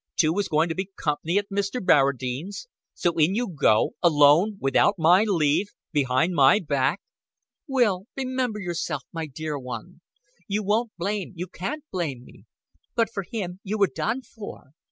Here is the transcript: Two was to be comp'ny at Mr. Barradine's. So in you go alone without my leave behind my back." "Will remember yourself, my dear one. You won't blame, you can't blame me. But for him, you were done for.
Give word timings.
Two 0.15 0.33
was 0.33 0.47
to 0.47 0.73
be 0.75 0.89
comp'ny 0.97 1.37
at 1.37 1.51
Mr. 1.51 1.79
Barradine's. 1.79 2.67
So 2.95 3.13
in 3.19 3.35
you 3.35 3.47
go 3.49 3.91
alone 4.01 4.57
without 4.59 4.95
my 4.97 5.25
leave 5.25 5.67
behind 5.91 6.33
my 6.33 6.57
back." 6.57 7.01
"Will 7.67 8.05
remember 8.17 8.59
yourself, 8.59 9.03
my 9.13 9.27
dear 9.27 9.59
one. 9.59 10.01
You 10.47 10.63
won't 10.63 10.91
blame, 10.97 11.33
you 11.35 11.45
can't 11.45 11.83
blame 11.91 12.25
me. 12.25 12.45
But 12.95 13.11
for 13.13 13.21
him, 13.21 13.59
you 13.63 13.77
were 13.77 13.91
done 13.93 14.23
for. 14.23 14.71